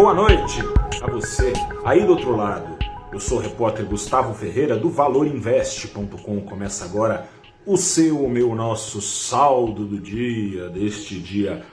Boa 0.00 0.14
noite 0.14 0.60
a 1.02 1.10
você 1.10 1.52
aí 1.84 2.06
do 2.06 2.12
outro 2.12 2.34
lado. 2.34 2.78
Eu 3.12 3.20
sou 3.20 3.36
o 3.36 3.40
repórter 3.42 3.84
Gustavo 3.84 4.32
Ferreira 4.32 4.74
do 4.74 4.88
valorinvest.com. 4.88 6.40
Começa 6.40 6.86
agora 6.86 7.28
o 7.66 7.76
seu, 7.76 8.24
o 8.24 8.30
meu, 8.30 8.54
nosso 8.54 9.02
saldo 9.02 9.84
do 9.84 10.00
dia 10.00 10.70
deste 10.70 11.20
dia 11.20 11.66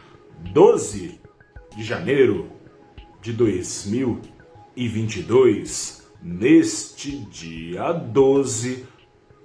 12 0.51 1.21
de 1.73 1.85
janeiro 1.85 2.49
de 3.21 3.31
2022. 3.31 6.05
Neste 6.21 7.17
dia 7.17 7.93
12, 7.93 8.85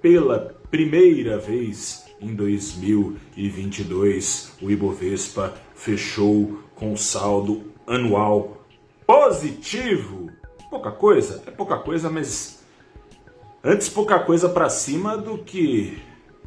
pela 0.01 0.57
primeira 0.69 1.37
vez 1.37 2.03
em 2.19 2.35
2022, 2.35 4.57
o 4.61 4.69
Ibovespa 4.69 5.53
fechou 5.73 6.59
com 6.75 6.97
saldo 6.97 7.71
anual 7.87 8.62
positivo. 9.05 10.29
Pouca 10.69 10.91
coisa? 10.91 11.43
É 11.45 11.51
pouca 11.51 11.77
coisa, 11.77 12.09
mas 12.09 12.63
antes 13.63 13.89
pouca 13.89 14.19
coisa 14.19 14.49
para 14.49 14.69
cima 14.69 15.17
do 15.17 15.37
que 15.37 16.01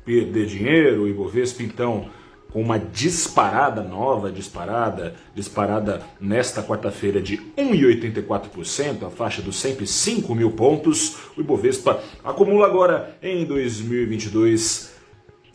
perder 0.05 0.47
dinheiro. 0.47 1.09
Ibovespa, 1.09 1.63
então, 1.63 2.11
com 2.53 2.61
uma 2.61 2.79
disparada 2.79 3.83
nova, 3.83 4.33
disparada, 4.33 5.15
disparada 5.35 6.03
nesta 6.21 6.63
quarta-feira 6.63 7.21
de 7.21 7.39
1,84%, 7.57 9.07
a 9.07 9.11
faixa 9.11 9.43
dos 9.43 9.57
105 9.57 10.35
mil 10.35 10.53
pontos. 10.53 11.17
O 11.37 11.41
Ibovespa 11.41 12.03
acumula 12.25 12.67
agora 12.67 13.17
em 13.23 13.45
2022 13.45 14.97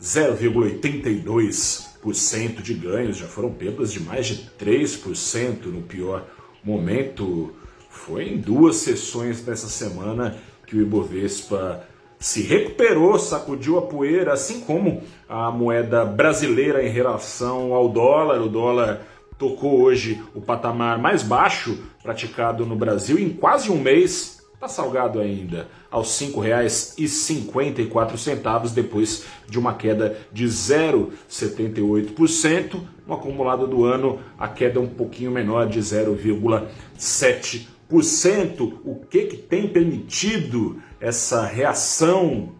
0,82% 0.02 2.60
de 2.60 2.74
ganhos, 2.74 3.16
já 3.16 3.26
foram 3.26 3.52
perdas 3.52 3.92
de 3.92 4.00
mais 4.00 4.26
de 4.26 4.50
3% 4.58 5.66
no 5.66 5.82
pior 5.82 6.26
momento. 6.64 7.52
Foi 7.88 8.28
em 8.28 8.38
duas 8.38 8.76
sessões 8.76 9.42
dessa 9.42 9.68
semana 9.68 10.36
que 10.66 10.76
o 10.76 10.80
Ibovespa 10.80 11.86
se 12.18 12.42
recuperou, 12.42 13.18
sacudiu 13.18 13.78
a 13.78 13.82
poeira, 13.82 14.32
assim 14.32 14.60
como 14.60 15.02
a 15.28 15.50
moeda 15.50 16.04
brasileira 16.04 16.84
em 16.84 16.88
relação 16.88 17.74
ao 17.74 17.88
dólar. 17.88 18.40
O 18.40 18.48
dólar 18.48 19.02
tocou 19.38 19.80
hoje 19.82 20.22
o 20.34 20.40
patamar 20.40 20.98
mais 20.98 21.22
baixo 21.22 21.78
praticado 22.02 22.64
no 22.64 22.76
Brasil 22.76 23.18
em 23.18 23.28
quase 23.30 23.70
um 23.70 23.78
mês. 23.78 24.41
Está 24.62 24.74
salgado 24.74 25.18
ainda, 25.18 25.66
aos 25.90 26.20
R$ 26.20 26.28
5,54, 26.28 28.70
depois 28.70 29.24
de 29.48 29.58
uma 29.58 29.74
queda 29.74 30.16
de 30.32 30.46
0,78%. 30.46 32.80
No 33.04 33.14
acumulado 33.14 33.66
do 33.66 33.84
ano, 33.84 34.20
a 34.38 34.46
queda 34.46 34.78
é 34.78 34.80
um 34.80 34.86
pouquinho 34.86 35.32
menor, 35.32 35.68
de 35.68 35.80
0,7%. 35.80 38.72
O 38.84 39.00
que, 39.10 39.24
que 39.24 39.36
tem 39.36 39.66
permitido 39.66 40.80
essa 41.00 41.44
reação 41.44 42.50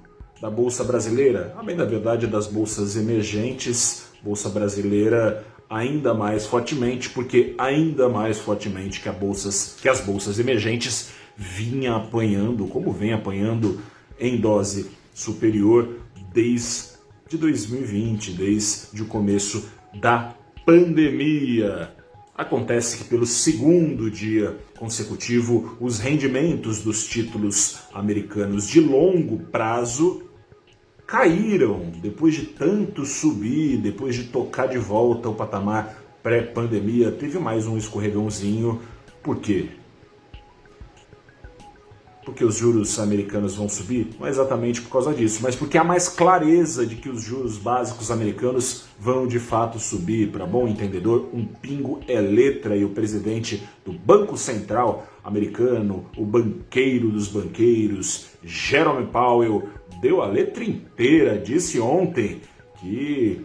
da 0.41 0.50
Bolsa 0.50 0.83
Brasileira? 0.83 1.55
A 1.56 1.62
bem 1.62 1.77
da 1.77 1.84
verdade, 1.84 2.27
das 2.27 2.48
bolsas 2.48 2.97
emergentes, 2.97 4.09
Bolsa 4.25 4.48
Brasileira 4.48 5.47
ainda 5.70 6.12
mais 6.12 6.47
fortemente, 6.47 7.11
porque 7.11 7.55
ainda 7.56 8.09
mais 8.09 8.41
fortemente 8.41 9.00
que, 9.00 9.09
bolsas, 9.09 9.77
que 9.81 9.89
as 9.89 10.00
bolsas 10.00 10.41
emergentes 10.41 11.22
vinha 11.36 11.97
apanhando, 11.97 12.66
como 12.66 12.92
vem 12.92 13.12
apanhando 13.12 13.80
em 14.19 14.36
dose 14.36 14.91
superior 15.14 15.97
desde 16.33 17.36
2020, 17.36 18.33
desde 18.33 19.02
o 19.02 19.06
começo 19.06 19.69
da 19.94 20.34
pandemia. 20.64 21.92
Acontece 22.34 22.98
que 22.98 23.05
pelo 23.05 23.27
segundo 23.27 24.10
dia 24.10 24.58
consecutivo, 24.78 25.77
os 25.80 25.98
rendimentos 25.98 26.83
dos 26.83 27.06
títulos 27.06 27.80
americanos 27.92 28.66
de 28.66 28.80
longo 28.80 29.38
prazo 29.38 30.22
caíram 31.06 31.93
depois 32.00 32.34
de 32.34 32.47
tanto 32.47 33.04
subir, 33.04 33.76
depois 33.76 34.14
de 34.14 34.25
tocar 34.25 34.66
de 34.66 34.78
volta 34.78 35.28
o 35.28 35.34
patamar 35.34 36.03
pré-pandemia, 36.22 37.10
teve 37.12 37.38
mais 37.38 37.66
um 37.66 37.76
escorregãozinho. 37.76 38.81
Por 39.22 39.38
quê? 39.38 39.69
Porque 42.25 42.44
os 42.44 42.56
juros 42.56 42.99
americanos 42.99 43.56
vão 43.56 43.69
subir? 43.69 44.10
Não 44.19 44.27
é 44.27 44.31
exatamente 44.31 44.81
por 44.81 44.91
causa 44.91 45.12
disso, 45.12 45.41
mas 45.43 45.56
porque 45.56 45.77
há 45.77 45.84
mais 45.84 46.09
clareza 46.09 46.87
de 46.87 46.97
que 46.97 47.09
os 47.09 47.22
juros 47.22 47.59
básicos 47.59 48.10
americanos 48.10 48.84
vão 48.99 49.27
de 49.27 49.38
fato 49.38 49.78
subir. 49.78 50.31
Para 50.31 50.47
bom 50.47 50.69
entendedor, 50.69 51.28
um 51.32 51.44
pingo 51.44 52.00
é 52.06 52.21
letra 52.21 52.77
e 52.77 52.84
o 52.84 52.91
presidente 52.91 53.62
do 53.84 53.93
Banco 53.93 54.37
Central 54.37 55.06
americano, 55.25 56.06
o 56.16 56.25
banqueiro 56.25 57.11
dos 57.11 57.28
banqueiros, 57.28 58.27
Jerome 58.43 59.06
Powell, 59.06 59.69
deu 60.00 60.22
a 60.22 60.27
letra 60.27 60.65
inteira, 60.65 61.38
disse 61.38 61.81
ontem 61.81 62.41
que 62.81 63.44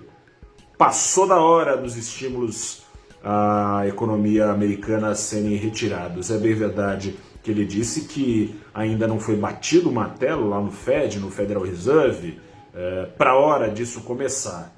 passou 0.77 1.27
da 1.27 1.39
hora 1.39 1.75
dos 1.75 1.95
estímulos 1.95 2.83
à 3.23 3.83
economia 3.87 4.49
americana 4.51 5.13
serem 5.15 5.55
retirados. 5.55 6.31
É 6.31 6.37
bem 6.37 6.53
verdade 6.53 7.15
que 7.47 7.51
ele 7.51 7.63
disse 7.63 8.01
que 8.01 8.53
ainda 8.73 9.07
não 9.07 9.21
foi 9.21 9.37
batido 9.37 9.89
o 9.89 9.93
martelo 9.93 10.49
lá 10.49 10.59
no 10.59 10.69
Fed, 10.69 11.17
no 11.17 11.31
Federal 11.31 11.63
Reserve, 11.63 12.37
é, 12.75 13.05
para 13.17 13.31
a 13.31 13.37
hora 13.37 13.69
disso 13.69 14.01
começar. 14.01 14.75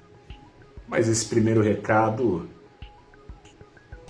Mas 0.88 1.08
esse 1.08 1.26
primeiro 1.26 1.64
recado. 1.64 2.48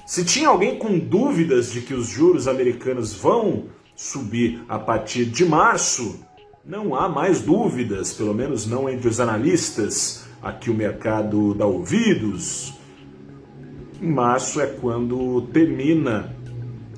Se 0.06 0.25
tinha 0.25 0.50
alguém 0.50 0.78
com 0.78 1.00
dúvidas 1.00 1.72
de 1.72 1.80
que 1.80 1.94
os 1.94 2.09
juros 2.09 2.50
americanos 2.50 3.14
vão 3.14 3.68
subir 3.96 4.62
a 4.68 4.78
partir 4.78 5.24
de 5.24 5.46
março, 5.46 6.19
não 6.66 6.94
há 6.94 7.08
mais 7.08 7.40
dúvidas, 7.40 8.12
pelo 8.12 8.34
menos 8.34 8.68
não 8.68 8.90
entre 8.90 9.08
os 9.08 9.22
analistas. 9.22 10.25
Aqui 10.42 10.69
o 10.69 10.74
mercado 10.74 11.53
dá 11.53 11.66
ouvidos. 11.66 12.74
Em 14.02 14.12
março 14.12 14.59
é 14.59 14.68
quando 14.68 15.44
termina 15.53 16.36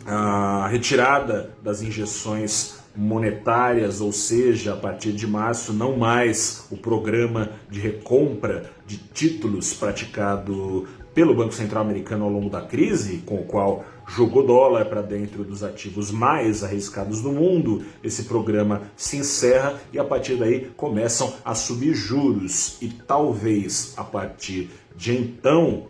a 0.05 0.67
retirada 0.67 1.51
das 1.61 1.81
injeções 1.81 2.81
monetárias, 2.95 4.01
ou 4.01 4.11
seja, 4.11 4.73
a 4.73 4.77
partir 4.77 5.13
de 5.13 5.25
março, 5.25 5.73
não 5.73 5.97
mais 5.97 6.65
o 6.69 6.77
programa 6.77 7.49
de 7.69 7.79
recompra 7.79 8.69
de 8.85 8.97
títulos 8.97 9.73
praticado 9.73 10.87
pelo 11.13 11.35
Banco 11.35 11.53
Central 11.53 11.83
Americano 11.83 12.25
ao 12.25 12.31
longo 12.31 12.49
da 12.49 12.61
crise, 12.61 13.17
com 13.25 13.35
o 13.35 13.45
qual 13.45 13.83
jogou 14.07 14.45
dólar 14.45 14.85
para 14.85 15.01
dentro 15.01 15.43
dos 15.43 15.63
ativos 15.63 16.11
mais 16.11 16.63
arriscados 16.63 17.21
do 17.21 17.31
mundo. 17.31 17.83
Esse 18.03 18.23
programa 18.23 18.81
se 18.95 19.17
encerra 19.17 19.79
e 19.93 19.99
a 19.99 20.03
partir 20.03 20.35
daí 20.35 20.71
começam 20.75 21.33
a 21.43 21.53
subir 21.53 21.93
juros 21.93 22.77
e 22.81 22.89
talvez 22.89 23.93
a 23.97 24.03
partir 24.03 24.69
de 24.95 25.15
então 25.15 25.87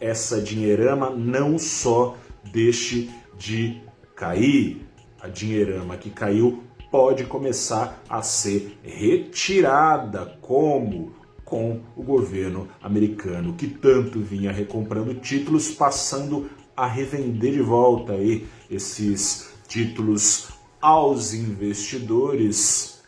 essa 0.00 0.40
dinheirama 0.40 1.10
não 1.10 1.58
só 1.58 2.16
deixe 2.52 3.08
de 3.42 3.80
cair. 4.14 4.86
A 5.20 5.28
dinheirama 5.28 5.96
que 5.96 6.10
caiu 6.10 6.62
pode 6.90 7.24
começar 7.24 8.02
a 8.08 8.22
ser 8.22 8.78
retirada, 8.82 10.36
como 10.40 11.12
com 11.44 11.80
o 11.96 12.02
governo 12.02 12.68
americano, 12.82 13.54
que 13.54 13.66
tanto 13.66 14.18
vinha 14.20 14.50
recomprando 14.50 15.14
títulos, 15.14 15.70
passando 15.70 16.50
a 16.76 16.86
revender 16.86 17.52
de 17.52 17.60
volta 17.60 18.14
aí 18.14 18.46
esses 18.70 19.52
títulos 19.68 20.48
aos 20.80 21.34
investidores 21.34 23.02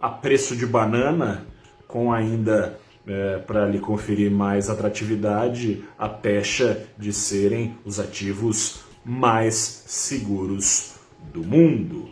a 0.00 0.08
preço 0.08 0.56
de 0.56 0.66
banana, 0.66 1.46
com 1.86 2.12
ainda 2.12 2.78
é, 3.06 3.38
para 3.38 3.66
lhe 3.66 3.78
conferir 3.78 4.30
mais 4.30 4.68
atratividade, 4.68 5.84
a 5.96 6.08
pecha 6.08 6.86
de 6.98 7.12
serem 7.12 7.76
os 7.84 8.00
ativos 8.00 8.91
mais 9.04 9.84
seguros 9.86 10.94
do 11.32 11.42
mundo. 11.42 12.10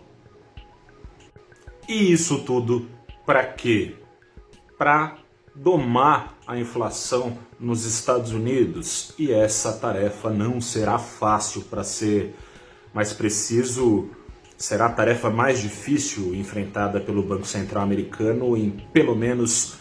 E 1.88 2.12
isso 2.12 2.44
tudo 2.44 2.88
para 3.26 3.44
quê? 3.44 3.96
Para 4.78 5.18
domar 5.54 6.36
a 6.46 6.58
inflação 6.58 7.36
nos 7.58 7.84
Estados 7.84 8.32
Unidos. 8.32 9.12
E 9.18 9.32
essa 9.32 9.72
tarefa 9.72 10.30
não 10.30 10.60
será 10.60 10.98
fácil 10.98 11.62
para 11.62 11.84
ser 11.84 12.34
mais 12.92 13.12
preciso, 13.12 14.08
será 14.56 14.86
a 14.86 14.92
tarefa 14.92 15.30
mais 15.30 15.60
difícil 15.60 16.34
enfrentada 16.34 17.00
pelo 17.00 17.22
Banco 17.22 17.46
Central 17.46 17.82
americano 17.82 18.56
em 18.56 18.70
pelo 18.92 19.14
menos 19.14 19.78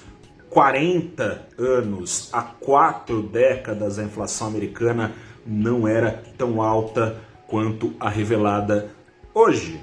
40 0.50 1.48
anos, 1.58 2.30
há 2.34 2.42
quatro 2.42 3.22
décadas 3.22 4.00
a 4.00 4.04
inflação 4.04 4.48
americana 4.48 5.14
não 5.50 5.88
era 5.88 6.12
tão 6.38 6.62
alta 6.62 7.20
quanto 7.48 7.94
a 8.00 8.08
revelada 8.08 8.92
hoje, 9.34 9.82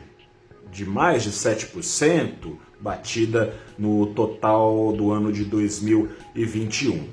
de 0.70 0.86
mais 0.86 1.24
de 1.24 1.30
7%, 1.30 2.56
batida 2.80 3.54
no 3.76 4.06
total 4.06 4.92
do 4.92 5.10
ano 5.10 5.32
de 5.32 5.44
2021. 5.44 7.08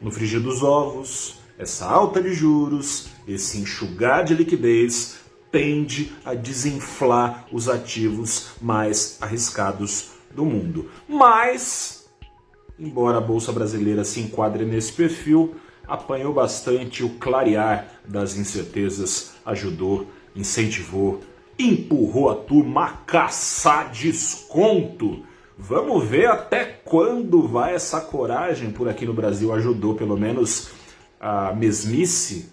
No 0.00 0.10
frigir 0.10 0.40
dos 0.40 0.62
ovos, 0.62 1.38
essa 1.56 1.86
alta 1.86 2.20
de 2.20 2.34
juros 2.34 3.08
esse 3.26 3.58
enxugar 3.58 4.24
de 4.24 4.34
liquidez 4.34 5.20
tende 5.50 6.12
a 6.24 6.34
desinflar 6.34 7.46
os 7.52 7.68
ativos 7.68 8.48
mais 8.60 9.18
arriscados 9.20 10.10
do 10.34 10.44
mundo. 10.44 10.90
Mas, 11.08 12.06
embora 12.78 13.18
a 13.18 13.20
bolsa 13.20 13.52
brasileira 13.52 14.04
se 14.04 14.20
enquadre 14.20 14.64
nesse 14.64 14.92
perfil, 14.92 15.54
apanhou 15.86 16.32
bastante 16.32 17.02
o 17.02 17.10
clarear 17.10 17.88
das 18.06 18.36
incertezas, 18.36 19.34
ajudou, 19.44 20.06
incentivou, 20.34 21.20
empurrou 21.58 22.30
a 22.30 22.34
turma 22.34 22.84
a 22.86 22.90
caçar 22.90 23.90
desconto. 23.90 25.24
Vamos 25.56 26.04
ver 26.04 26.26
até 26.26 26.64
quando 26.64 27.46
vai 27.46 27.74
essa 27.74 28.00
coragem 28.00 28.70
por 28.70 28.88
aqui 28.88 29.06
no 29.06 29.14
Brasil. 29.14 29.52
Ajudou 29.52 29.94
pelo 29.94 30.16
menos 30.16 30.70
a 31.20 31.52
mesmice. 31.52 32.50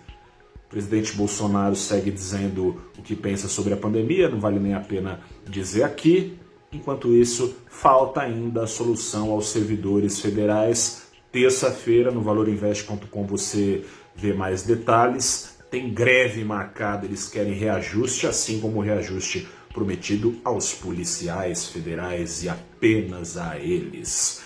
O 0.68 0.70
presidente 0.70 1.14
Bolsonaro 1.14 1.76
segue 1.76 2.12
dizendo 2.12 2.80
o 2.98 3.02
que 3.02 3.16
pensa 3.16 3.48
sobre 3.48 3.74
a 3.74 3.78
pandemia, 3.78 4.30
não 4.30 4.40
vale 4.40 4.60
nem 4.60 4.74
a 4.74 4.80
pena 4.80 5.20
dizer 5.46 5.84
aqui. 5.84 6.38
Enquanto 6.72 7.14
isso, 7.14 7.58
falta 7.68 8.22
ainda 8.22 8.64
a 8.64 8.68
solução 8.68 9.32
aos 9.32 9.50
servidores 9.50 10.22
federais. 10.22 11.11
Terça-feira, 11.32 12.12
no 12.12 12.22
valorinvest.com, 12.22 13.26
você 13.26 13.86
vê 14.16 14.34
mais 14.34 14.64
detalhes. 14.64 15.58
Tem 15.70 15.94
greve 15.94 16.44
marcada, 16.44 17.06
eles 17.06 17.30
querem 17.30 17.54
reajuste, 17.54 18.28
assim 18.28 18.60
como 18.60 18.80
o 18.80 18.82
reajuste 18.82 19.48
prometido 19.74 20.36
aos 20.44 20.74
policiais 20.74 21.66
federais 21.68 22.44
e 22.44 22.50
apenas 22.50 23.38
a 23.38 23.58
eles. 23.58 24.44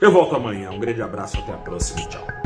Eu 0.00 0.12
volto 0.12 0.36
amanhã. 0.36 0.70
Um 0.70 0.78
grande 0.78 1.02
abraço, 1.02 1.38
até 1.38 1.52
a 1.52 1.56
próxima. 1.56 2.06
Tchau. 2.08 2.45